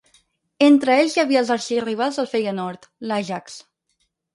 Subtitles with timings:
[0.67, 3.65] Entre ells hi havia els arxirivals del Feyenoord, l'Ajax.